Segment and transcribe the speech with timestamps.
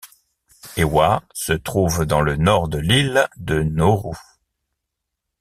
[0.77, 4.15] Ewa se trouve dans le Nord de l'île de Nauru.